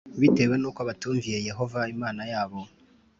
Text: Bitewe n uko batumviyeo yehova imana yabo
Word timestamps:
Bitewe 0.21 0.55
n 0.59 0.63
uko 0.69 0.79
batumviyeo 0.87 1.45
yehova 1.49 1.79
imana 1.93 2.21
yabo 2.31 2.59